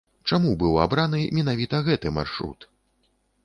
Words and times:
Чаму 0.29 0.53
быў 0.63 0.79
абраны 0.85 1.21
менавіта 1.39 1.85
гэты 1.91 2.17
маршрут? 2.19 2.59